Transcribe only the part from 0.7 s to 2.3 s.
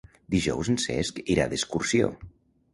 en Cesc irà d'excursió.